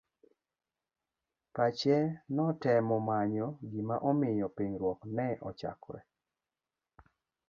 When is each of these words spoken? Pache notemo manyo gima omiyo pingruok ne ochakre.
Pache 1.55 1.97
notemo 2.35 2.95
manyo 3.07 3.47
gima 3.71 3.95
omiyo 4.09 4.47
pingruok 4.57 4.99
ne 5.15 5.27
ochakre. 5.49 5.99